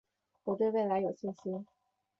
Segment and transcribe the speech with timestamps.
[0.45, 1.63] 我对未来有信心